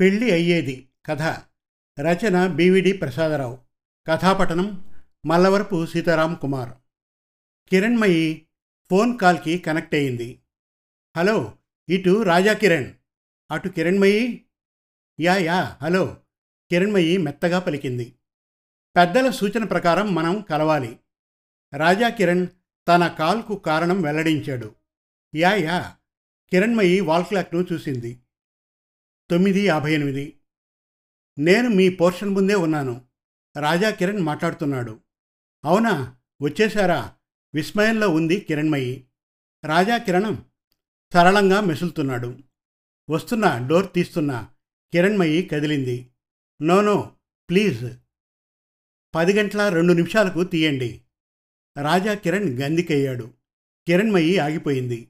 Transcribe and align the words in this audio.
పెళ్ళి 0.00 0.30
అయ్యేది 0.30 0.88
కథ. 1.06 1.22
రచన 2.00 2.46
బివిడి 2.46 2.92
ప్రసాదరావు. 2.92 3.58
కథాపఠనం 4.06 4.90
మల్లవరపు 5.26 5.86
సీతారాం 5.86 6.34
కుమార్. 6.34 6.72
కిరణ్మయి 7.68 8.46
ఫోన్ 8.90 9.18
కాల్కి 9.18 9.58
కనెక్ట్ 9.58 9.94
అయింది. 9.94 10.40
హలో 11.16 11.58
ఇటు 11.88 12.22
రాజా 12.22 12.52
కిరణ్. 12.52 12.92
అటు 13.50 13.68
Kiranmayi? 13.68 14.44
Yeah 15.20 15.36
yeah 15.36 15.78
hello. 15.82 16.16
Kiranmayi 16.70 17.16
మెత్తగా 17.16 17.58
పలికింది. 17.58 18.16
పెద్దల 18.96 19.30
సూచన 19.30 19.64
ప్రకారం 19.64 20.14
మనం 20.14 20.40
కలవాలి. 20.40 20.98
రాజా 21.74 22.08
కిరణ్ 22.08 22.46
తన 22.88 23.06
కాల్కు 23.06 23.54
కారణం 23.54 24.02
వెల్లడించాడు. 24.02 24.74
Yeah 25.34 25.54
yeah. 25.54 25.96
కిరణ్మయి 26.50 27.00
వాల్ 27.00 27.24
క్లాక్ను 27.24 27.66
చూసింది. 27.72 28.20
తొమ్మిది 29.34 29.60
యాభై 29.60 29.94
ఎనిమిది. 29.94 30.40
నేను 31.38 31.68
మీ 31.68 31.88
పోర్షన్ 31.88 32.28
ముందే 32.28 32.54
ఉన్నాను. 32.54 33.06
రాజా 33.60 33.90
కిరణ్ 33.90 34.18
మాట్లాడుతున్నాడు. 34.18 35.00
అవునా? 35.64 36.16
వచ్చేశారా? 36.42 37.14
విస్మయంలో 37.54 38.08
ఉంది 38.08 38.40
కిరణ్మయి. 38.40 39.06
రాజా 39.64 39.96
కిరణం 39.96 40.44
సరళంగా 41.12 41.60
మెసులుతున్నాడు. 41.60 42.38
వస్తున్నా 43.10 43.66
డోర్ 43.66 43.92
తీస్తున్నా. 43.92 44.48
కిరణ్మయి 44.92 45.42
కదిలింది. 45.42 46.10
No 46.62 46.80
no 46.80 47.16
please. 47.50 47.96
పది 49.14 49.32
గంటల 49.32 49.68
రెండు 49.68 49.92
నిమిషాలకు 49.92 50.44
తీయండి. 50.44 51.02
రాజా 51.82 52.14
కిరణ్ 52.14 52.62
గందికయ్యాడు. 52.62 53.34
కిరణ్మయి 53.86 54.38
ఆగిపోయింది. 54.38 55.08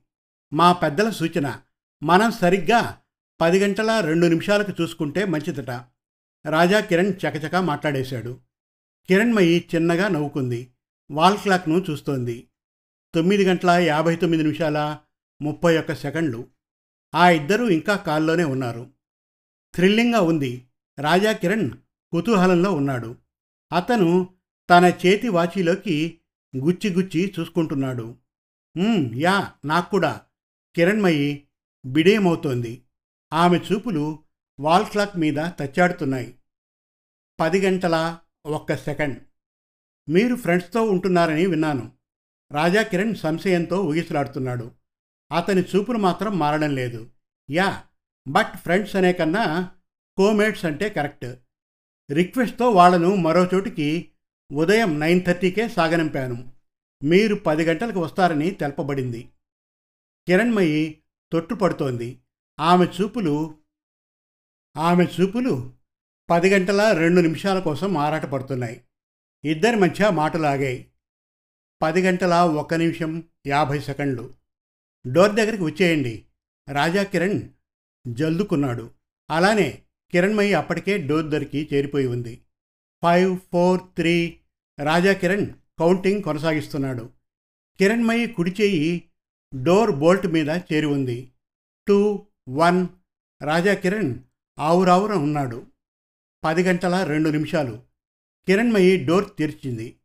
మా 0.52 0.72
పెద్దల 0.72 1.10
సూచన. 1.10 1.62
మనం 2.02 2.32
సరిగ్గా 2.32 3.03
పది 3.40 3.58
గంటల 3.58 4.00
రెండు 4.00 4.26
నిమిషాలకు 4.26 4.82
చూసుకుంటే 4.82 5.24
మంచిదట. 5.24 5.70
రాజా 6.48 6.80
కిరణ్ 6.80 7.12
చకచకా 7.12 7.60
మాట్లాడేశాడు. 7.60 8.40
కిరణ్మయి 9.08 9.68
చిన్నగా 9.74 10.08
నవ్వుకుంది. 10.08 10.70
వాల్ 11.10 11.38
క్లాక్ను 11.38 11.84
చూస్తోంది. 11.90 12.48
తొమ్మిది 13.14 13.44
గంటల 13.44 13.70
యాభై 13.70 14.16
తొమ్మిది 14.16 14.42
నిమిషాల 14.42 14.98
ముప్పై 15.42 15.78
ఒక్క 15.78 15.94
సెకండ్లు. 15.94 16.48
ఆ 17.14 17.30
ఇద్దరూ 17.30 17.68
ఇంకా 17.68 17.96
కాల్లోనే 17.96 18.44
ఉన్నారు. 18.44 18.90
థ్రిల్లింగ్గా 19.74 20.20
ఉంది. 20.20 20.66
రాజా 21.00 21.32
కిరణ్ 21.32 21.70
కుతూహలంలో 22.12 22.72
ఉన్నాడు. 22.72 23.16
అతను 23.72 24.28
తన 24.70 24.92
చేతి 25.06 25.28
వాచీలోకి 25.28 26.18
గుచ్చి 26.56 26.92
గుచ్చి 26.92 27.34
చూసుకుంటున్నాడు. 27.40 28.16
యా 29.14 29.52
నాకు 29.64 29.90
కూడా. 29.90 30.20
కిరణ్మయి 30.76 31.48
బిడేమవుతోంది. 31.86 32.83
ఆమె 33.34 33.58
చూపులు 33.58 34.18
వాల్ 34.60 34.86
క్లాక్ 34.86 35.16
మీద 35.16 35.34
తచ్చాడుతున్నాయి. 35.34 36.38
పది 37.40 37.60
గంటల 37.60 38.18
ఒక్క 38.46 38.76
సెకండ్. 38.76 39.22
మీరు 40.08 40.36
ఫ్రెండ్స్తో 40.36 40.82
ఉంటున్నారని 40.82 41.46
విన్నాను. 41.46 41.92
రాజా 42.52 42.82
కిరణ్ 42.82 43.14
సంశయంతో 43.14 43.82
ఊగిసలాడుతున్నాడు. 43.82 44.70
అతని 45.32 45.62
చూపులు 45.62 45.98
మాత్రం 45.98 46.38
మారడం 46.38 46.74
లేదు. 46.74 47.10
యా 47.50 47.84
బట్ 48.28 48.56
ఫ్రెండ్స్ 48.56 48.96
అనే 48.96 49.12
కన్నా 49.12 49.70
కోమేట్స్ 50.16 50.64
అంటే 50.64 50.88
కరెక్ట్. 50.88 51.34
రిక్వెస్ట్తో 52.12 52.70
వాళ్ళను 52.70 53.14
మరో 53.14 53.44
చోటికి 53.54 54.10
ఉదయం 54.52 55.00
నైన్ 55.00 55.24
థర్టీకే 55.24 55.68
సాగనంపాను. 55.68 56.52
మీరు 57.04 57.34
పది 57.34 57.64
గంటలకు 57.64 58.00
వస్తారని 58.00 58.50
తెలపబడింది. 58.50 59.30
కిరణ్మయి 60.26 61.02
తొట్టుపడుతోంది. 61.32 62.20
ఆమె 62.60 62.84
చూపులు 62.84 63.58
ఆమె 64.76 65.04
చూపులు 65.04 65.72
పది 66.30 66.50
గంటల 66.50 66.92
రెండు 66.92 67.20
నిమిషాల 67.20 67.58
కోసం 67.58 67.96
ఆరాటపడుతున్నాయి 67.96 68.84
ఇద్దరి 69.44 69.76
మధ్య 69.76 70.10
మాటలాగాయి. 70.10 70.90
పది 71.82 72.02
గంటల 72.02 72.34
ఒక్క 72.34 72.74
నిమిషం 72.74 73.24
యాభై 73.46 73.80
సెకండ్లు. 73.80 74.34
డోర్ 75.12 75.32
దగ్గరికి 75.32 75.62
వచ్చేయండి. 75.62 76.26
రాజా 76.72 77.02
కిరణ్ 77.02 77.48
జల్దుకున్నాడు 78.08 78.90
అలానే 79.30 79.82
కిరణ్మయి 80.10 80.54
అప్పటికే 80.54 80.98
డోర్ 80.98 81.26
దొరికి 81.26 81.68
చేరిపోయి 81.72 82.06
ఉంది. 82.06 82.42
Five 83.02 83.38
four 83.52 83.80
three 83.96 84.38
Raja 84.84 85.12
Kiran 85.12 85.46
counting 85.78 86.22
కొనసాగిస్తున్నాడు. 86.22 87.10
Kiranmayi 87.78 88.26
కుడి 88.26 88.56
చేయి 88.60 89.10
డోర్ 89.62 89.90
బోల్ట్ 89.90 90.26
మీద 90.26 90.48
చేరి 90.48 90.86
ఉంది. 90.86 91.32
Two 91.88 92.26
one. 92.48 92.86
రాజా 93.42 93.74
కిరణ్ 93.74 94.14
ఆవురావున 94.58 95.12
ఉన్నాడు. 95.12 95.66
పది 96.44 96.62
గంటల 96.62 97.04
రెండు 97.04 97.28
నిమిషాలు. 97.28 97.82
కిరణ్మయి 98.46 99.04
డోర్ 99.04 99.30
తెరిచింది. 99.38 99.96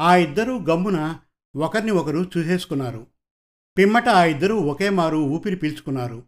ఆ 0.00 0.16
ఇద్దరూ 0.16 0.58
గమ్మున 0.58 1.20
ఒకరిని 1.56 1.90
ఒకరు 1.90 2.30
చూసేసుకున్నారు. 2.38 3.06
పిమ్మట 3.78 4.08
ఆ 4.08 4.24
ఇద్దరూ 4.24 4.56
ఒకే 4.56 4.90
మారు 4.90 5.16
ఊపిరి 5.16 5.56
పీల్చుకున్నారు. 5.56 6.24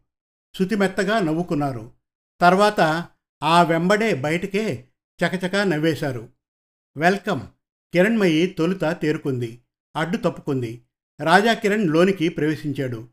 శుతిమెత్తగా 0.58 1.20
నవ్వుకున్నారు. 1.20 1.92
తర్వాత 2.40 3.08
ఆ 3.42 3.62
వెంబడే 3.62 4.14
బయటకే 4.14 4.88
చకచకా 5.24 5.64
నవ్వేశారు. 5.64 6.28
వెల్కమ్. 6.96 7.40
కిరణ్మయి 7.92 8.46
తొలుత 8.46 8.84
తేరుకుంది. 8.84 9.62
అడ్డు 9.96 10.16
తప్పుకుంది. 10.16 10.82
రాజా 11.20 11.54
కిరణ్ 11.54 11.86
లోనికి 11.86 12.28
ప్రవేశించాడు. 12.28 13.08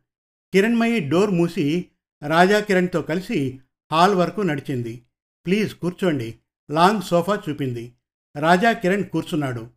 కిరణ్మయి 0.54 1.10
డోర్ 1.10 1.32
మూసి 1.32 1.89
రాజా 2.28 2.60
కిరణ్తో 2.60 3.02
కలిసి 3.02 3.60
హాల్ 3.92 4.16
వరకు 4.16 4.42
నడిచింది. 4.42 5.06
ప్లీజ్ 5.46 5.76
కూర్చోండి. 5.76 6.40
లాంగ్ 6.72 7.02
సోఫా 7.02 7.42
చూపింది. 7.50 7.96
రాజా 8.40 8.72
కిరణ్ 8.72 9.04
కూర్చున్నాడు. 9.04 9.70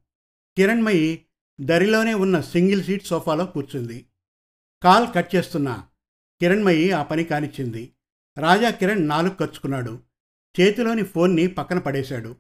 కిరణ్మయి 0.56 1.26
దరిలోనే 1.60 2.14
ఉన్న 2.14 2.41
సింగిల్ 2.41 2.84
సీట్ 2.84 3.06
సోఫాలో 3.06 3.47
కూర్చుంది. 3.47 4.06
కాల్ 4.82 5.14
కట్ 5.14 5.34
చేస్తున్నా. 5.34 5.88
కిరణ్మయి 6.41 6.92
ఆ 6.92 7.02
పని 7.02 7.25
కానిచ్చింది. 7.25 7.92
రాజా 8.38 8.70
కిరణ్ 8.70 9.08
నాలుగు 9.08 9.34
ఖర్చుకున్నాడు 9.34 10.00
చేతిలోని 10.60 11.04
ఫోన్ని 11.04 11.47
పక్కన 11.47 11.78
పడేశాడు. 11.78 12.36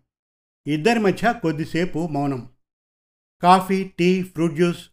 ఇద్దరి 0.66 0.98
మధ్య 0.98 1.34
కొద్దిసేపు 1.42 2.08
మౌనం. 2.08 2.50
Coffee 3.42 3.88
tea 3.88 4.22
fruit 4.22 4.54
juice. 4.54 4.90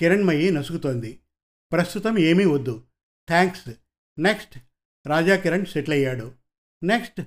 Kiranmayi 0.00 0.50
నసుగుతోంది 0.50 1.20
ప్రస్తుతం 1.72 2.18
ఏమీ 2.18 2.44
వద్దు. 2.44 2.84
Thanks 3.28 3.70
next 4.18 4.58
Raja 5.06 5.36
Kiran 5.36 5.66
settle 5.66 5.94
అయ్యాడు. 5.94 6.32
నెక్స్ట్ 6.84 7.20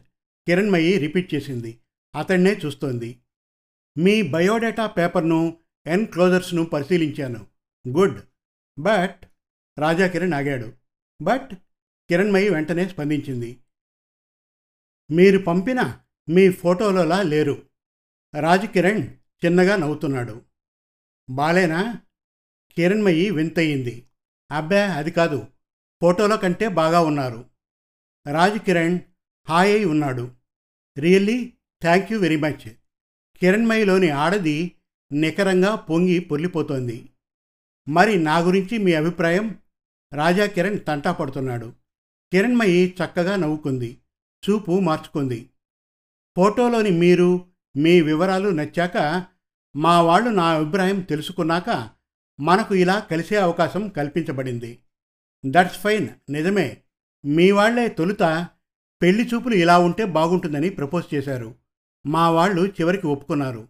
కిరణ్మయి 0.47 0.97
రిపీట్ 0.97 1.35
చేసింది. 1.35 1.79
అతన్నే 2.15 2.53
చూస్తోంది. 2.53 3.19
మీ 3.97 4.21
బయోడేటా 4.21 4.87
పేపర్ను 4.87 5.57
ఎన్క్లోజర్స్ను 5.87 6.65
పరిశీలించాను. 6.65 7.47
గుడ్. 7.87 8.21
బట్ 8.79 9.25
రాజా 9.79 10.07
కిరణ్ 10.07 10.33
ఆగాడు. 10.33 10.73
బట్ 11.21 11.55
కిరణ్మయి 12.09 12.49
వెంటనే 12.49 12.87
స్పందించింది. 12.87 13.57
మీరు 15.11 15.37
పంపిన 15.37 15.99
మీ 16.29 16.51
ఫోటోలలా 16.51 17.21
లేరు. 17.21 17.69
రాజకిరణ్ 18.39 19.07
చిన్నగా 19.45 19.75
నవ్వుతున్నాడు. 19.75 20.41
బాలేనా? 21.29 22.01
కిరణ్మయి 22.71 23.29
వింతయింది. 23.29 24.07
అబ్బే 24.51 24.81
అది 24.81 25.11
కాదు. 25.11 25.47
ఫోటోలో 26.01 26.37
కంటే 26.37 26.67
బాగా 26.67 26.99
ఉన్నారు. 27.01 27.45
రాజ్ 28.31 28.59
కిరణ్ 28.59 28.99
హాయ్ 29.49 29.73
అయి 29.73 29.85
ఉన్నాడు. 29.85 30.31
Really 30.99 31.53
thank 31.81 32.11
you 32.11 32.19
very 32.19 32.37
much. 32.37 32.69
కిరణ్మయిలోని 33.39 34.09
ఆడది 34.09 34.75
నికరంగా 35.11 35.75
పొంగి 35.75 36.19
పొర్లిపోతోంది. 36.19 37.09
మరి 37.89 38.23
నా 38.23 38.37
గురించి 38.37 38.77
మీ 38.77 38.93
అభిప్రాయం? 38.93 39.59
రాజా 40.13 40.45
కిరణ్ 40.45 40.79
తంటా 40.87 41.11
పడుతున్నాడు. 41.11 41.73
కిరణ్మయి 42.31 42.95
చక్కగా 43.03 43.35
నవ్వుకుంది. 43.35 43.97
చూపు 44.49 44.79
మార్చుకుంది. 44.79 45.49
ఫోటోలోని 46.37 46.89
మీరు 46.89 47.45
మీ 47.77 48.01
వివరాలు 48.01 48.49
నచ్చాక 48.49 49.25
మా 49.75 50.01
వాళ్ళు 50.01 50.29
నా 50.29 50.55
అభిప్రాయం 50.55 50.99
తెలుసుకున్నాక 50.99 51.89
మనకు 52.39 52.75
ఇలా 52.75 52.99
కలిసే 52.99 53.35
అవకాశం 53.35 53.87
కల్పించబడింది. 53.87 54.79
దట్స్ 55.45 55.79
ఫైన్ 55.79 56.09
నిజమే. 56.29 56.81
మీ 57.25 57.51
వాళ్ళే 57.51 57.89
తొలుత 57.89 58.47
పెళ్ళి 59.01 59.27
చూపులు 59.27 59.55
ఇలా 59.55 59.79
ఉంటే 59.79 60.05
బాగుంటుందని 60.05 60.69
ప్రపోజ్ 60.69 61.15
చేశారు. 61.15 61.55
మా 62.07 62.29
వాళ్ళు 62.29 62.65
చివరికి 62.65 63.07
ఒప్పుకున్నారు. 63.07 63.67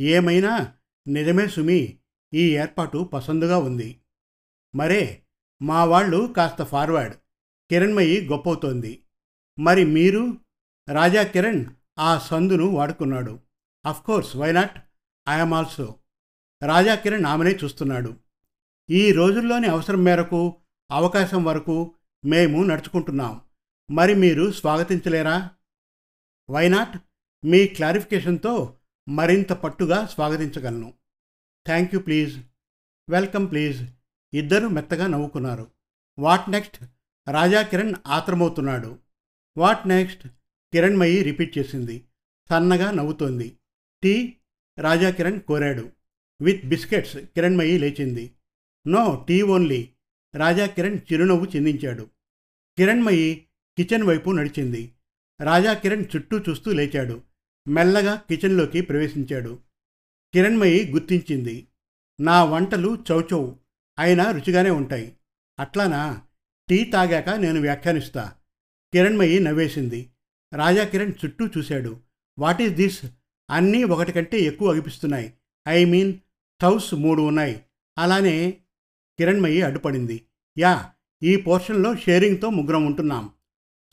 ఏమైనా? 0.00 0.72
నిజమే 1.08 1.48
సుమి. 1.48 1.98
ఈ 2.34 2.56
ఏర్పాటు 2.56 3.04
పసందుగా 3.04 3.58
ఉంది. 3.58 4.00
మరే 4.74 5.22
మా 5.62 5.84
వాళ్ళు 5.84 6.34
కాస్త 6.36 6.62
ఫార్వర్డ్ 6.62 7.16
కిరణ్మయి 7.70 8.28
గొప్పవుతోంది. 8.28 9.02
మరి 9.58 9.84
మీరు? 9.84 10.38
రాజా 10.92 11.22
కిరణ్ 11.22 11.64
ఆ 11.98 12.18
సందును 12.18 12.64
వాడుకున్నాడు. 12.64 13.40
Of course 13.86 14.36
why 14.36 14.52
not 14.52 14.84
I'm 15.28 15.54
also 15.54 15.98
Raja 16.62 16.94
Kiran 16.94 17.24
ఆమెనే 17.24 17.58
చూస్తున్నాడు. 17.64 18.16
ఈ 18.90 19.12
రోజుల్లోని 19.12 19.66
అవసరం 19.66 20.04
మేరకు 20.04 20.56
అవకాశం 20.90 21.44
వరకు 21.44 21.94
మేము 22.24 22.64
నడుచుకుంటున్నాం. 22.64 23.40
మరి 23.90 24.14
మీరు 24.14 24.52
స్వాగతించలేరా? 24.52 25.50
వైనాట్ 26.50 26.98
మీ 27.46 27.66
క్లారిఫికేషన్తో 27.66 28.76
మరింత 29.08 29.52
పట్టుగా 29.52 30.06
స్వాగతించగలను. 30.06 30.94
Thank 31.66 31.94
you 31.94 32.00
please 32.00 32.40
welcome 33.10 33.50
please 33.50 33.90
ఇద్దరు 34.34 34.68
మెత్తగా 34.68 35.06
నవ్వుకున్నారు. 35.06 35.70
వాట్ 36.18 36.50
నెక్స్ట్ 36.50 36.84
రాజా 37.30 37.62
కిరణ్ 37.62 37.94
ఆత్రమవుతున్నాడు. 38.06 38.98
వాట్ 39.58 39.88
నెక్స్ట్ 39.88 40.28
కిరణ్మయి 40.72 41.22
రిపీట్ 41.22 41.58
చేసింది. 41.58 42.04
సన్నగా 42.50 42.90
నవ్వుతోంది. 42.90 43.58
టీ 44.02 44.36
రాజా 44.78 45.10
కిరణ్ 45.10 45.40
కోరాడు. 45.40 45.90
విత్ 46.42 46.66
బిస్కెట్స్ 46.66 47.16
కిరణ్మయి 47.16 47.78
లేచింది. 47.78 48.34
No 48.86 49.24
tea 49.28 49.42
only 49.42 49.93
Raja 50.34 50.66
Kiran 50.66 50.98
చిరునవ్వు 51.12 51.46
చిందించాడు. 51.56 52.10
కిరణ్మయి 52.78 53.46
కిచెన్ 53.78 54.02
వైపు 54.02 54.30
నడిచింది. 54.30 54.92
రాజా 55.42 55.74
కిరణ్ 55.74 56.04
చుట్టూ 56.16 56.38
చూస్తూ 56.38 56.72
లేచాడు. 56.72 57.22
మెల్లగా 57.68 58.14
కిచెన్లోకి 58.14 58.80
ప్రవేశించాడు. 58.80 59.58
కిరణ్మయి 60.34 60.90
గుర్తించింది. 60.90 61.66
నా 62.20 62.44
వంటలు 62.44 63.04
చౌచౌ 63.10 63.52
అయినా 63.98 64.30
రుచిగానే 64.30 64.70
ఉంటాయి. 64.70 65.16
అట్లానా? 65.60 66.22
టీ 66.68 66.84
తాగాక 66.84 67.28
నేను 67.28 67.60
వ్యాఖ్యానిస్తా. 67.60 68.34
కిరణ్మయి 68.92 69.40
నవ్వేసింది. 69.40 70.10
రాజా 70.54 70.84
కిరణ్ 70.84 71.12
చుట్టూ 71.24 71.46
చూశాడు. 71.46 72.00
What 72.38 72.62
is 72.62 72.72
this? 72.72 73.06
అన్నీ 73.50 73.84
ఒకటి 73.84 74.12
కంటే 74.12 74.40
ఎక్కువ 74.40 74.72
అగిపిస్తున్నాయి. 74.72 75.32
ఐ 75.68 75.84
మీన్ 75.84 76.18
థౌస్ 76.62 76.94
మూడు 76.94 77.22
ఉన్నాయి. 77.22 77.62
అలానే 77.98 78.60
కిరణ్మయి 79.18 79.62
అడ్డుపడింది. 79.62 80.26
యా 80.58 80.92
ఈ 81.22 81.36
పోర్షన్లో 81.36 81.96
షేరింగ్తో 81.96 82.50
ముగ్గురం 82.50 82.86
ఉంటున్నాం. 82.86 83.32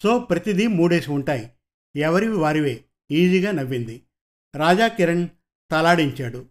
సో 0.04 0.20
ప్రతిదీ 0.20 0.68
మూడేసి 0.68 1.12
ఉంటాయి. 1.12 1.52
ఎవరివి 1.96 2.36
వారివే. 2.36 2.86
ఈజీగా 3.12 3.52
నవ్వింది. 3.52 4.04
రాజా 4.56 4.88
కిరణ్ 4.88 5.28
తలాడించాడు. 5.72 6.46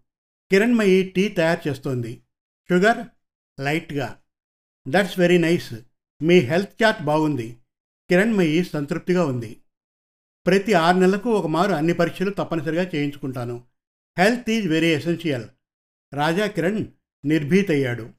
కిరణ్మయి 0.50 1.02
టీ 1.02 1.28
తయారు 1.28 1.68
చేస్తోంది. 1.68 2.22
షుగర్ 2.70 3.06
లైట్గా. 3.60 4.20
That's 4.88 5.18
very 5.18 5.38
nice. 5.38 5.74
Me 6.22 6.38
health 6.38 6.82
chart 6.82 7.02
బాగుంది. 7.02 7.56
కిరణ్మయి 8.08 8.64
సంతృప్తిగా 8.64 9.24
ఉంది. 9.24 9.60
ప్రతి 10.46 10.72
ఆరు 10.72 10.96
నెలలకు 10.96 11.30
ఒక 11.30 11.46
మారు 11.46 11.72
అన్ని 11.72 11.92
పరీక్షలు 11.92 12.30
తప్పనిసరిగా 12.30 12.90
చేయించుకుంటాను. 12.94 13.64
Health 14.18 14.50
is 14.50 14.68
very 14.68 14.86
essential. 14.86 15.48
Raja 16.14 16.46
Kiran 16.46 16.86
నిర్భీతయ్యాడు. 17.24 18.10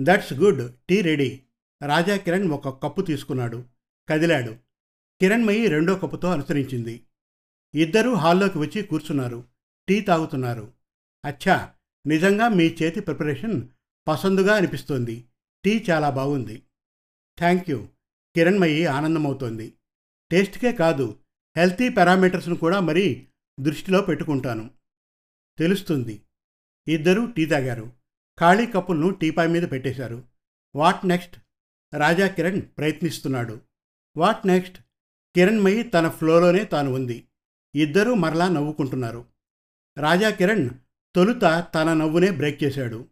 That's 0.00 0.32
good 0.32 0.74
tea 0.88 1.00
ready 1.00 1.42
Raja 1.86 2.16
Kiran 2.16 2.50
ఒక 2.50 2.82
కప్పు 2.82 3.00
తీసుకున్నాడు. 3.02 3.64
కదిలాడు. 4.08 4.52
కిరణ్మయి 5.20 5.66
రెండో 5.66 5.94
కప్పుతో 5.94 6.28
అనుసరించింది. 6.28 7.04
ఇద్దరూ 7.74 8.14
హాల్లోకి 8.14 8.58
వచ్చి 8.58 8.82
కూర్చున్నారు. 8.82 9.44
టీ 9.88 10.00
తాగుతున్నారు. 10.00 10.72
అచ్చా! 11.24 11.74
నిజంగా 12.06 12.48
మీ 12.48 12.76
చేతి 12.82 13.00
ప్రిపరేషన్ 13.00 13.68
పసందుగా 14.08 14.54
అనిపిస్తోంది. 14.56 15.24
టీ 15.64 15.84
చాలా 15.90 16.10
బాగుంది. 16.10 16.62
Thank 17.38 17.70
you. 17.70 17.88
కిరణ్మయి 18.34 18.86
ఆనందమవుతోంది. 18.86 19.74
టేస్ట్కే 20.30 20.72
కాదు. 20.72 21.18
హెల్తీ 21.56 21.88
పారామీటర్స్ను 21.88 22.56
కూడా 22.56 22.80
మరీ 22.80 23.26
దృష్టిలో 23.60 24.02
పెట్టుకుంటాను. 24.02 24.70
తెలుస్తుంది. 25.58 26.22
ఇద్దరూ 26.88 27.26
టీ 27.26 27.46
తాగారు. 27.46 28.03
ఖాళీ 28.40 28.66
కప్పులను 28.66 29.10
టీపాయ్ 29.10 29.48
మీద 29.48 29.62
పెట్టేశారు. 29.62 30.24
What 30.76 31.06
next? 31.06 31.36
రాజా 31.94 32.26
కిరణ్ 32.26 32.62
ప్రయత్నిస్తున్నాడు. 32.62 33.60
What 34.16 34.46
next? 34.46 34.78
కిరణ్మయి 35.34 35.82
తన 35.82 36.08
ఫ్లోలోనే 36.08 36.64
తాను 36.64 36.92
ఉంది. 36.92 37.28
ఇద్దరూ 37.74 38.14
మరలా 38.14 38.48
నవ్వుకుంటున్నారు. 38.48 39.24
రాజా 39.98 40.30
కిరణ్ 40.30 40.70
తొలుత 41.14 41.66
తన 41.74 41.92
నవ్వునే 41.92 42.30
బ్రేక్ 42.30 42.64
చేశాడు. 42.64 43.08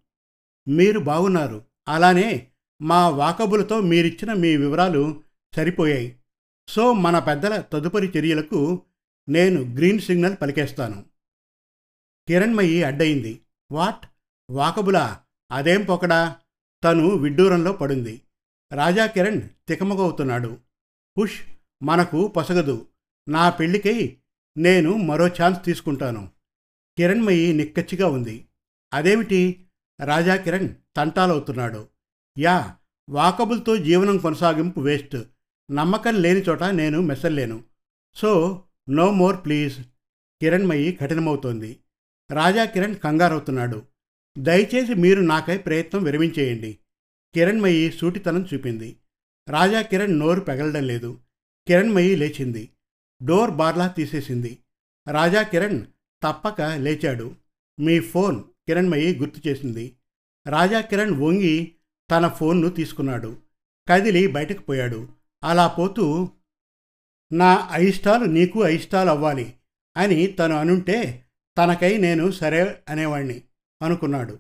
మీరు 0.69 0.98
బాగున్నారు. 0.98 1.64
అలానే 1.88 2.48
మా 2.82 3.08
వాకబులతో 3.08 3.80
మీరిచ్చిన 3.80 4.32
మీ 4.32 4.56
వివరాలు 4.56 5.22
సరిపోయాయి. 5.56 6.18
సో 6.68 6.92
మన 6.92 7.18
పెద్దల 7.18 7.60
తదుపరి 7.60 8.12
చర్యలకు 8.18 8.82
నేను 9.28 9.75
గ్రీన్ 9.75 10.00
సిగ్నల్ 10.00 10.36
పలికేస్తాను. 10.42 11.04
కిరణ్మయి 12.28 12.82
అడ్డయింది. 12.82 13.40
వాట్? 13.72 14.12
వాకబులా 14.50 15.22
అదేం 15.52 15.84
పొకడా? 15.84 16.36
తను 16.84 17.08
విడ్డూరంలో 17.08 17.72
పడింది. 17.72 18.22
రాజా 18.72 19.06
కిరణ్ 19.06 19.40
తికమగవుతున్నాడు. 19.68 20.58
పుష్ 21.18 21.40
మనకు 21.82 22.28
పొసగదు. 22.28 22.86
నా 23.28 23.50
పెళ్ళికై 23.50 24.16
నేను 24.56 24.96
మరో 24.96 25.26
ఛాన్స్ 25.26 25.64
తీసుకుంటాను. 25.64 26.30
కిరణ్మయి 26.96 27.52
నిక్కచ్చిగా 27.52 28.06
ఉంది. 28.06 28.48
అదేమిటి? 28.94 29.66
రాజా 30.04 30.36
కిరణ్ 30.36 30.68
తంటాలవుతున్నాడు. 30.96 31.88
యా 32.38 32.76
వాకబుల్తో 33.10 33.76
జీవనం 33.76 34.18
కొనసాగింపు 34.18 34.80
వేస్ట్. 34.80 35.16
నమ్మకం 35.70 36.22
లేని 36.22 36.40
చోట 36.40 36.62
నేను 36.62 37.00
మెసల్లేను. 37.00 37.64
So 38.14 38.62
no 38.90 39.12
more 39.12 39.36
please. 39.44 39.80
Kiranmayi 40.40 40.92
కఠినమవుతోంది. 40.92 41.80
Raja 42.30 42.64
Kiran 42.64 42.96
కంగారవుతున్నాడు. 42.96 43.91
దయచేసి 44.38 44.94
మీరు 44.94 45.20
నాకై 45.20 45.58
ప్రయత్నం 45.58 46.02
విరమించేయండి. 46.02 46.79
కిరణ్మయి 47.34 47.93
సూటితనం 47.93 48.49
చూపింది. 48.55 48.96
రాజా 49.49 49.82
కిరణ్ 49.82 50.19
నోరు 50.19 50.40
పెగలడం 50.40 50.87
లేదు. 50.87 51.19
కిరణ్మయి 51.69 52.17
లేచింది. 52.17 52.70
డోర్ 53.23 53.50
బార్లా 53.50 53.87
తీసేసింది. 53.87 54.58
రాజా 55.12 55.43
కిరణ్ 55.43 55.87
తప్పక 56.23 56.61
లేచాడు. 56.61 57.34
మీ 57.81 58.00
ఫోన్ 58.00 58.43
కిరణ్మయి 58.43 59.19
గుర్తు 59.19 59.49
చేసింది. 59.49 59.96
రాజా 60.46 60.81
కిరణ్ 60.81 61.23
వంగి 61.23 61.75
తన 62.11 62.28
ఫోన్ను 62.28 62.69
తీసుకున్నాడు. 62.69 63.37
కదిలి 63.88 64.26
బయటకు 64.26 64.62
పోయాడు. 64.62 65.08
అలా 65.44 65.67
పోతూ 65.67 66.31
నా 67.32 67.69
అయిష్టాలు 67.73 68.25
నీకు 68.25 68.62
అయిష్టాలు 68.62 69.11
అవ్వాలి 69.11 69.55
అని 69.96 70.26
తను 70.26 70.56
అనుంటే 70.56 71.25
తనకై 71.58 71.96
నేను 71.96 72.31
సరే 72.31 72.82
అనేవాణ్ణి. 72.88 73.43
అనుకున్నాడు. 73.82 74.38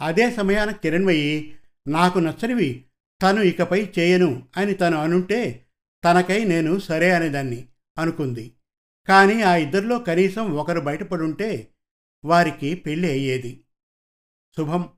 అదే 0.00 0.30
సమయాన 0.30 0.70
కిరణ్మయి 0.70 1.56
నాకు 1.88 2.18
నచ్చనివి 2.18 2.84
తను 3.22 3.40
ఇకపై 3.40 3.90
చేయను 3.98 4.48
అని 4.56 4.74
తను 4.74 4.96
అనుంటే 4.96 5.66
తనకై 6.04 6.44
నేను 6.44 6.78
సరే 6.78 7.10
అనేదాన్ని 7.10 7.68
అనుకుంది. 7.98 8.52
కానీ 9.08 9.42
ఆ 9.42 9.56
ఇద్దరిలో 9.56 9.98
కనీసం 9.98 10.52
ఒకరు 10.56 10.80
బయటపడుంటే 10.80 11.68
వారికి 12.24 12.74
పెళ్ళి 12.74 13.10
అయ్యేది. 13.10 13.64
శుభం. 14.56 14.88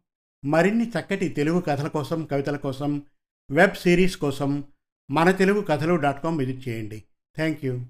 మరిన్ని 0.44 0.88
చక్కటి 0.88 1.28
తెలుగు 1.28 1.60
కథల 1.60 1.88
కోసం 1.88 2.24
కవితల 2.24 2.56
కోసం 2.56 3.02
వెబ్ 3.50 3.74
సిరీస్ 3.74 4.16
కోసం 4.16 4.64
మన 5.10 5.30
తెలుగు 5.30 5.60
కథలు 5.60 5.94
డాట్ 5.94 6.22
కామ్ 6.22 6.38
విజిట్ 6.38 6.68
చేయండి. 6.68 7.04
Thank 7.36 7.64
you. 7.64 7.86